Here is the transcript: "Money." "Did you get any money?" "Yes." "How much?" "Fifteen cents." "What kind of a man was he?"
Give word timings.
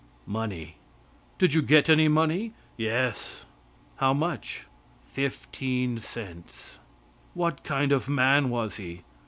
"Money." 0.25 0.77
"Did 1.37 1.53
you 1.53 1.61
get 1.61 1.87
any 1.87 2.07
money?" 2.07 2.53
"Yes." 2.75 3.45
"How 3.97 4.15
much?" 4.15 4.65
"Fifteen 5.05 5.99
cents." 5.99 6.79
"What 7.35 7.63
kind 7.63 7.91
of 7.91 8.07
a 8.07 8.11
man 8.11 8.49
was 8.49 8.77
he?" 8.77 9.03